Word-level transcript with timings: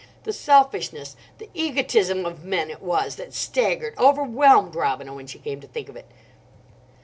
The 0.23 0.33
selfishness, 0.33 1.15
the 1.37 1.47
egotism 1.53 2.25
of 2.25 2.43
men 2.43 2.71
it 2.71 2.81
was 2.81 3.17
that 3.17 3.35
staggered, 3.35 3.93
overwhelmed 3.99 4.73
Robina, 4.73 5.13
when 5.13 5.27
she 5.27 5.37
came 5.37 5.61
to 5.61 5.67
think 5.67 5.89
of 5.89 5.95
it. 5.95 6.07